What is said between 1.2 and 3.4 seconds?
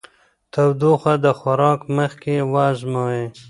د خوراک مخکې وازمویئ.